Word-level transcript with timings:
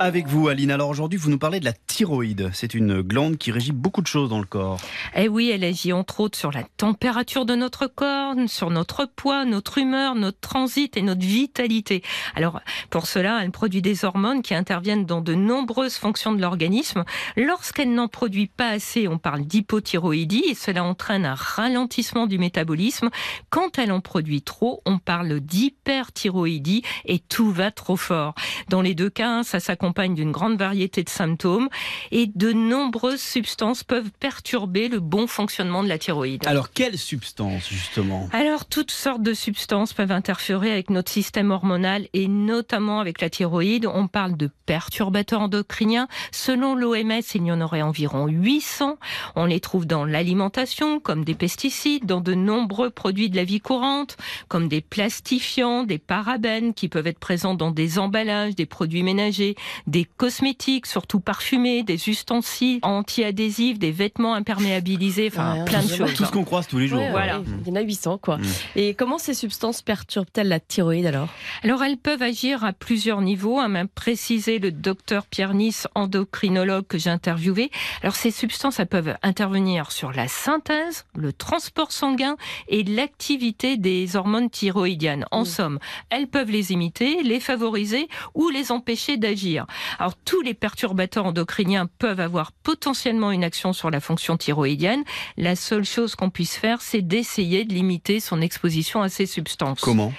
Avec 0.00 0.26
vous, 0.26 0.48
Aline. 0.48 0.72
Alors 0.72 0.88
aujourd'hui, 0.88 1.20
vous 1.20 1.30
nous 1.30 1.38
parlez 1.38 1.60
de 1.60 1.64
la 1.64 1.72
thyroïde. 1.72 2.50
C'est 2.52 2.74
une 2.74 3.00
glande 3.00 3.38
qui 3.38 3.52
régit 3.52 3.70
beaucoup 3.70 4.02
de 4.02 4.08
choses 4.08 4.28
dans 4.28 4.40
le 4.40 4.44
corps. 4.44 4.80
Eh 5.14 5.28
oui, 5.28 5.52
elle 5.54 5.62
agit 5.62 5.92
entre 5.92 6.18
autres 6.18 6.36
sur 6.36 6.50
la 6.50 6.64
température 6.76 7.46
de 7.46 7.54
notre 7.54 7.86
corps, 7.86 8.34
sur 8.48 8.70
notre 8.70 9.06
poids, 9.06 9.44
notre 9.44 9.78
humeur, 9.78 10.16
notre 10.16 10.40
transit 10.40 10.96
et 10.96 11.02
notre 11.02 11.24
vitalité. 11.24 12.02
Alors, 12.34 12.60
pour 12.90 13.06
cela, 13.06 13.44
elle 13.44 13.52
produit 13.52 13.82
des 13.82 14.04
hormones 14.04 14.42
qui 14.42 14.52
interviennent 14.52 15.06
dans 15.06 15.20
de 15.20 15.34
nombreuses 15.34 15.94
fonctions 15.94 16.32
de 16.32 16.42
l'organisme. 16.42 17.04
Lorsqu'elle 17.36 17.94
n'en 17.94 18.08
produit 18.08 18.48
pas 18.48 18.70
assez, 18.70 19.06
on 19.06 19.18
parle 19.18 19.42
d'hypothyroïdie 19.42 20.42
et 20.48 20.54
cela 20.54 20.82
entraîne 20.82 21.24
un 21.24 21.36
ralentissement 21.36 22.26
du 22.26 22.38
métabolisme. 22.38 23.10
Quand 23.48 23.78
elle 23.78 23.92
en 23.92 24.00
produit 24.00 24.42
trop, 24.42 24.82
on 24.86 24.98
parle 24.98 25.38
d'hyperthyroïdie 25.38 26.82
et 27.04 27.20
tout 27.20 27.52
va 27.52 27.70
trop 27.70 27.96
fort. 27.96 28.34
Dans 28.68 28.82
les 28.82 28.96
deux 28.96 29.10
cas, 29.10 29.44
ça 29.44 29.60
s'accompagne 29.60 29.83
d'une 30.14 30.32
grande 30.32 30.58
variété 30.58 31.02
de 31.02 31.08
symptômes 31.08 31.68
et 32.10 32.26
de 32.26 32.52
nombreuses 32.52 33.20
substances 33.20 33.84
peuvent 33.84 34.10
perturber 34.18 34.88
le 34.88 35.00
bon 35.00 35.26
fonctionnement 35.26 35.82
de 35.82 35.88
la 35.88 35.98
thyroïde. 35.98 36.46
Alors, 36.46 36.70
quelles 36.72 36.98
substances, 36.98 37.68
justement? 37.68 38.28
Alors, 38.32 38.64
toutes 38.64 38.90
sortes 38.90 39.22
de 39.22 39.34
substances 39.34 39.92
peuvent 39.92 40.12
interférer 40.12 40.72
avec 40.72 40.90
notre 40.90 41.10
système 41.10 41.50
hormonal 41.50 42.08
et 42.12 42.28
notamment 42.28 43.00
avec 43.00 43.20
la 43.20 43.30
thyroïde. 43.30 43.86
On 43.86 44.08
parle 44.08 44.36
de 44.36 44.50
perturbateurs 44.66 45.42
endocriniens. 45.42 46.08
Selon 46.32 46.74
l'OMS, 46.74 47.22
il 47.34 47.44
y 47.44 47.52
en 47.52 47.60
aurait 47.60 47.82
environ 47.82 48.26
800. 48.26 48.98
On 49.36 49.44
les 49.44 49.60
trouve 49.60 49.86
dans 49.86 50.04
l'alimentation, 50.04 51.00
comme 51.00 51.24
des 51.24 51.34
pesticides, 51.34 52.06
dans 52.06 52.20
de 52.20 52.34
nombreux 52.34 52.90
produits 52.90 53.30
de 53.30 53.36
la 53.36 53.44
vie 53.44 53.60
courante, 53.60 54.16
comme 54.48 54.68
des 54.68 54.80
plastifiants, 54.80 55.84
des 55.84 55.98
parabènes 55.98 56.74
qui 56.74 56.88
peuvent 56.88 57.06
être 57.06 57.18
présents 57.18 57.54
dans 57.54 57.70
des 57.70 57.98
emballages, 57.98 58.54
des 58.54 58.66
produits 58.66 59.02
ménagers, 59.02 59.54
des 59.86 60.04
cosmétiques, 60.04 60.86
surtout 60.86 61.20
parfumés, 61.20 61.82
des 61.82 62.08
ustensiles 62.08 62.78
anti-adhésifs, 62.82 63.78
des 63.78 63.90
vêtements 63.92 64.34
imperméabilisés, 64.34 65.28
enfin 65.32 65.58
Ouais, 65.58 65.64
plein 65.64 65.82
de 65.82 65.88
choses. 65.88 66.14
Tout 66.14 66.24
ce 66.24 66.30
qu'on 66.32 66.44
croise 66.44 66.66
tous 66.66 66.78
les 66.78 66.86
jours. 66.88 66.98
Ouais, 67.00 67.10
Voilà. 67.10 67.42
Il 67.62 67.68
y 67.68 67.72
en 67.72 67.76
a 67.76 67.80
800, 67.82 68.18
quoi. 68.18 68.38
Mm. 68.38 68.42
Et 68.76 68.94
comment 68.94 69.18
ces 69.18 69.34
substances 69.34 69.82
perturbent-elles 69.82 70.48
la 70.48 70.60
thyroïde 70.60 71.06
alors? 71.06 71.28
Alors 71.62 71.82
elles 71.84 71.96
peuvent 71.98 72.22
agir 72.22 72.64
à 72.64 72.72
plusieurs 72.72 73.20
niveaux, 73.20 73.58
a 73.58 73.68
même 73.68 73.88
précisé 73.88 74.58
le 74.58 74.72
docteur 74.72 75.26
Pierre 75.26 75.54
Nice, 75.54 75.86
endocrinologue 75.94 76.86
que 76.86 76.98
j'ai 76.98 77.10
interviewé. 77.10 77.70
Alors 78.02 78.16
ces 78.16 78.30
substances, 78.30 78.80
elles 78.80 78.86
peuvent 78.86 79.16
intervenir 79.22 79.92
sur 79.92 80.12
la 80.12 80.28
synthèse, 80.28 81.04
le 81.16 81.32
transport 81.32 81.92
sanguin 81.92 82.36
et 82.68 82.82
l'activité 82.82 83.76
des 83.76 84.16
hormones 84.16 84.50
thyroïdiennes. 84.50 85.26
En 85.30 85.42
Mm. 85.42 85.46
somme, 85.46 85.78
elles 86.10 86.26
peuvent 86.28 86.50
les 86.50 86.72
imiter, 86.72 87.22
les 87.22 87.40
favoriser 87.40 88.08
ou 88.34 88.48
les 88.48 88.72
empêcher 88.72 89.16
d'agir. 89.16 89.63
Alors 89.98 90.14
tous 90.24 90.40
les 90.42 90.54
perturbateurs 90.54 91.26
endocriniens 91.26 91.86
peuvent 91.98 92.20
avoir 92.20 92.52
potentiellement 92.52 93.30
une 93.30 93.44
action 93.44 93.72
sur 93.72 93.90
la 93.90 94.00
fonction 94.00 94.36
thyroïdienne. 94.36 95.02
La 95.36 95.56
seule 95.56 95.84
chose 95.84 96.14
qu'on 96.14 96.30
puisse 96.30 96.56
faire, 96.56 96.80
c'est 96.80 97.02
d'essayer 97.02 97.64
de 97.64 97.72
limiter 97.72 98.20
son 98.20 98.40
exposition 98.40 99.02
à 99.02 99.08
ces 99.08 99.26
substances. 99.26 99.80
Comment? 99.80 100.12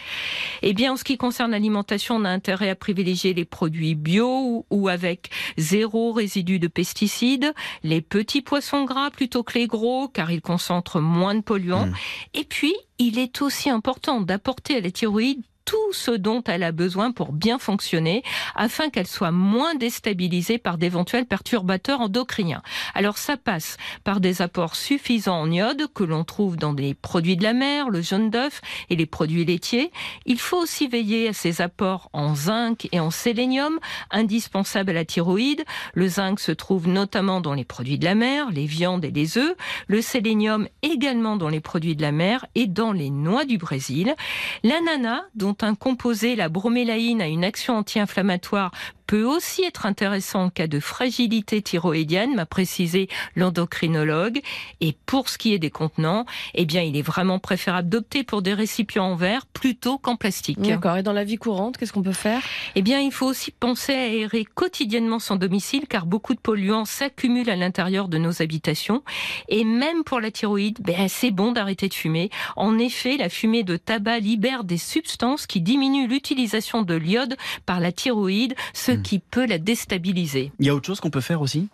Eh 0.61 0.73
bien, 0.73 0.93
en 0.93 0.97
ce 0.97 1.03
qui 1.03 1.17
concerne 1.17 1.51
l'alimentation, 1.51 2.15
on 2.15 2.25
a 2.25 2.29
intérêt 2.29 2.69
à 2.69 2.75
privilégier 2.75 3.33
les 3.33 3.45
produits 3.45 3.95
bio 3.95 4.65
ou- 4.69 4.87
avec 4.87 5.29
zéro 5.57 6.11
résidu 6.13 6.59
de 6.59 6.67
pesticides, 6.67 7.53
les 7.83 8.01
petits 8.01 8.41
poissons 8.41 8.85
gras 8.85 9.09
plutôt 9.09 9.43
que 9.43 9.57
les 9.57 9.67
gros, 9.67 10.07
car 10.07 10.31
ils 10.31 10.41
concentrent 10.41 10.99
moins 10.99 11.35
de 11.35 11.41
polluants. 11.41 11.87
Mm. 11.87 11.95
Et 12.35 12.43
puis, 12.43 12.75
il 12.99 13.19
est 13.19 13.41
aussi 13.41 13.69
important 13.69 14.21
d'apporter 14.21 14.77
à 14.77 14.81
la 14.81 14.91
thyroïde 14.91 15.41
tout 15.65 15.93
ce 15.93 16.11
dont 16.11 16.43
elle 16.45 16.63
a 16.63 16.71
besoin 16.71 17.11
pour 17.11 17.33
bien 17.33 17.59
fonctionner, 17.59 18.23
afin 18.55 18.89
qu'elle 18.89 19.07
soit 19.07 19.31
moins 19.31 19.75
déstabilisée 19.75 20.57
par 20.57 20.77
d'éventuels 20.77 21.25
perturbateurs 21.25 22.01
endocriniens. 22.01 22.61
Alors 22.93 23.17
ça 23.17 23.35
passe 23.35 23.77
par 24.03 24.19
des 24.19 24.41
apports 24.41 24.75
suffisants 24.75 25.41
en 25.41 25.51
iode 25.51 25.87
que 25.93 26.03
l'on 26.03 26.23
trouve 26.23 26.55
dans 26.55 26.73
des 26.73 26.93
produits 26.93 27.35
de 27.35 27.43
la 27.43 27.53
mer, 27.53 27.89
le 27.89 28.01
jaune 28.01 28.29
d'œuf 28.29 28.61
et 28.89 28.95
les 28.95 29.05
produits 29.05 29.45
laitiers. 29.45 29.91
Il 30.25 30.39
faut 30.39 30.57
aussi 30.57 30.87
veiller 30.87 31.29
à 31.29 31.33
ces 31.33 31.61
apports 31.61 32.09
en 32.13 32.35
zinc 32.35 32.87
et 32.91 32.99
en 32.99 33.09
sélénium, 33.09 33.79
indispensables 34.11 34.91
à 34.91 34.93
la 34.93 35.05
thyroïde. 35.05 35.65
Le 35.93 36.07
zinc 36.07 36.39
se 36.39 36.51
trouve 36.51 36.87
notamment 36.87 37.41
dans 37.41 37.53
les 37.53 37.65
produits 37.65 37.97
de 37.97 38.05
la 38.05 38.15
mer, 38.15 38.51
les 38.51 38.65
viandes 38.65 39.03
et 39.03 39.11
les 39.11 39.37
œufs. 39.37 39.55
Le 39.87 40.01
sélénium 40.01 40.67
également 40.83 41.37
dans 41.37 41.49
les 41.49 41.59
produits 41.59 41.95
de 41.95 42.01
la 42.01 42.11
mer 42.11 42.45
et 42.53 42.67
dans 42.67 42.91
les 42.91 43.09
noix 43.09 43.45
du 43.45 43.57
Brésil. 43.57 44.15
L'ananas, 44.63 45.23
dont 45.33 45.54
un 45.63 45.75
composé, 45.75 46.35
la 46.35 46.49
bromélaïne, 46.49 47.21
a 47.21 47.27
une 47.27 47.43
action 47.43 47.77
anti-inflammatoire, 47.77 48.71
peut 49.07 49.23
aussi 49.23 49.63
être 49.63 49.85
intéressant 49.85 50.45
en 50.45 50.49
cas 50.49 50.67
de 50.67 50.79
fragilité 50.79 51.61
thyroïdienne, 51.61 52.35
m'a 52.35 52.45
précisé 52.45 53.07
l'endocrinologue. 53.35 54.41
Et 54.81 54.95
pour 55.05 55.29
ce 55.29 55.37
qui 55.37 55.53
est 55.53 55.59
des 55.59 55.69
contenants, 55.69 56.25
eh 56.53 56.65
bien, 56.65 56.81
il 56.81 56.97
est 56.97 57.01
vraiment 57.01 57.39
préférable 57.39 57.89
d'opter 57.89 58.23
pour 58.23 58.41
des 58.41 58.53
récipients 58.53 59.05
en 59.05 59.15
verre 59.15 59.45
plutôt 59.45 59.97
qu'en 59.97 60.15
plastique. 60.15 60.59
D'accord. 60.59 60.97
Et 60.97 61.03
dans 61.03 61.13
la 61.13 61.23
vie 61.23 61.37
courante, 61.37 61.77
qu'est-ce 61.77 61.93
qu'on 61.93 62.01
peut 62.01 62.11
faire? 62.11 62.41
Eh 62.75 62.81
bien, 62.81 62.99
il 62.99 63.11
faut 63.11 63.27
aussi 63.27 63.51
penser 63.51 63.93
à 63.93 64.01
aérer 64.01 64.45
quotidiennement 64.45 65.19
son 65.19 65.35
domicile 65.35 65.85
car 65.87 66.05
beaucoup 66.05 66.33
de 66.33 66.39
polluants 66.39 66.85
s'accumulent 66.85 67.49
à 67.49 67.55
l'intérieur 67.55 68.07
de 68.07 68.17
nos 68.17 68.41
habitations. 68.41 69.03
Et 69.49 69.63
même 69.63 70.03
pour 70.03 70.19
la 70.19 70.31
thyroïde, 70.31 70.79
ben, 70.81 71.07
c'est 71.07 71.31
bon 71.31 71.51
d'arrêter 71.51 71.87
de 71.87 71.93
fumer. 71.93 72.29
En 72.55 72.77
effet, 72.77 73.17
la 73.17 73.29
fumée 73.29 73.63
de 73.63 73.77
tabac 73.77 74.19
libère 74.19 74.63
des 74.63 74.77
substances 74.77 75.47
qui 75.47 75.61
diminuent 75.61 76.07
l'utilisation 76.07 76.81
de 76.81 76.95
l'iode 76.95 77.35
par 77.65 77.79
la 77.79 77.91
thyroïde, 77.91 78.55
ce 78.73 78.94
qui 79.03 79.19
peut 79.19 79.45
la 79.45 79.57
déstabiliser. 79.57 80.51
Il 80.59 80.65
y 80.65 80.69
a 80.69 80.75
autre 80.75 80.87
chose 80.87 80.99
qu'on 80.99 81.09
peut 81.09 81.21
faire 81.21 81.41
aussi? 81.41 81.67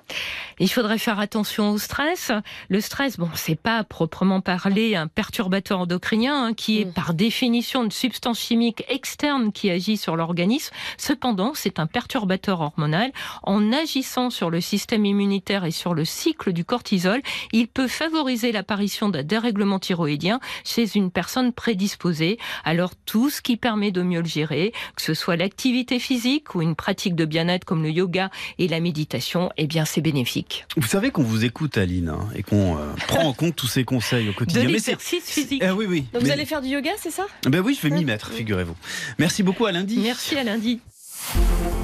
Il 0.60 0.70
faudrait 0.70 0.98
faire 0.98 1.20
attention 1.20 1.72
au 1.72 1.78
stress. 1.78 2.32
Le 2.70 2.82
stress, 2.82 3.18
bon, 3.18 3.30
c'est 3.34 3.56
pas 3.60 3.78
à 3.78 3.84
proprement 3.84 4.42
parler 4.42 4.96
un 4.96 5.08
perturbateur 5.08 5.80
endocrinien 5.80 6.46
hein, 6.46 6.54
qui 6.54 6.80
est 6.82 6.86
Mm. 6.86 6.94
par 6.94 7.14
définition 7.14 7.84
une 7.84 7.92
substance 7.92 8.40
chimique 8.40 8.84
externe 8.90 9.52
qui 9.52 9.70
agit 9.70 9.98
sur 9.98 10.16
l'organisme. 10.16 10.74
Cependant, 10.98 11.54
c'est 11.56 11.80
un 11.80 11.88
perturbateur 11.88 12.60
hormonal. 12.62 13.12
En 13.44 13.72
agissant 13.72 14.30
sur 14.30 14.50
le 14.50 14.62
système 14.62 15.06
immunitaire 15.06 15.66
et 15.66 15.72
sur 15.72 15.94
le 15.94 16.06
cycle 16.06 16.54
du 16.54 16.66
cortisol, 16.66 17.22
il 17.52 17.68
peut 17.68 17.88
favoriser 17.88 18.52
l'apparition 18.52 19.10
d'un 19.10 19.24
dérèglement 19.24 19.80
thyroïdien 19.80 20.40
chez 20.64 20.96
une 20.96 21.12
personne 21.12 21.54
prédisposée. 21.54 22.38
Alors 22.64 22.92
tout 23.06 23.30
ce 23.30 23.42
qui 23.42 23.58
permet 23.58 23.92
de 23.92 24.02
mieux 24.02 24.22
le 24.22 24.28
gérer, 24.28 24.74
que 24.96 25.02
ce 25.02 25.14
soit 25.14 25.36
l'activité 25.36 26.00
physique 26.00 26.56
ou 26.56 26.62
une 26.62 26.76
pratique 26.76 27.11
de 27.16 27.26
bien-être 27.26 27.66
comme 27.66 27.84
le 27.84 27.90
yoga 27.92 28.30
et 28.60 28.68
la 28.68 28.80
méditation, 28.80 29.52
eh 29.58 29.68
bien 29.68 29.86
c'est 29.86 30.02
bénéfique. 30.02 30.66
Vous 30.78 30.88
savez 30.88 31.12
qu'on 31.12 31.24
vous 31.24 31.46
écoute, 31.46 31.78
Aline, 31.78 32.10
hein, 32.10 32.28
et 32.36 32.44
qu'on 32.44 32.78
euh, 32.78 32.80
prend 33.08 33.24
en 33.26 33.34
compte 33.34 33.56
tous 33.56 33.68
ces 33.68 33.84
conseils 33.84 34.28
au 34.28 34.32
De 34.32 34.36
quotidien. 34.38 34.62
Mais 34.64 34.80
c'est- 34.80 34.92
l'exercice 34.92 35.24
physique. 35.26 35.62
Eh 35.66 35.72
oui, 35.72 35.86
oui. 35.88 36.02
Donc 36.14 36.22
Mais- 36.22 36.28
vous 36.28 36.32
allez 36.32 36.46
faire 36.46 36.62
du 36.62 36.70
yoga, 36.70 36.92
c'est 36.98 37.12
ça? 37.12 37.26
Ben 37.48 37.60
oui, 37.62 37.78
je 37.80 37.88
vais 37.88 37.94
m'y 37.96 38.06
mettre, 38.06 38.32
figurez-vous. 38.32 38.76
Merci 39.20 39.44
beaucoup 39.44 39.66
à 39.66 39.72
lundi. 39.72 40.00
Merci 40.02 40.38
à 40.38 40.44
lundi. 40.44 40.80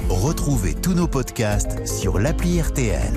Retrouvez 0.08 0.74
tous 0.74 0.94
nos 0.94 1.06
podcasts 1.06 1.86
sur 1.86 2.18
l'appli 2.18 2.60
RTL. 2.60 3.12